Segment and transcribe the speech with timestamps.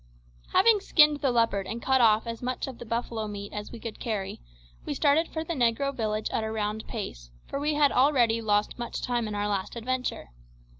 [0.53, 3.79] Having skinned the leopard and cut off as much of the buffalo meat as we
[3.79, 4.41] could carry,
[4.83, 8.79] we started for the negro village at a round pace, for we had already lost
[8.79, 10.31] much time in our last adventure.